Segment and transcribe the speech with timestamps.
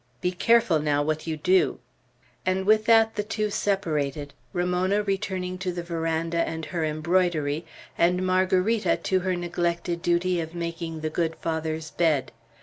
[0.19, 1.77] Be careful, now, what you do."
[2.43, 7.67] And with that the two separated, Ramona returning to the veranda and her embroidery,
[7.99, 12.31] and Margarita to her neglected duty of making the good Father's bed.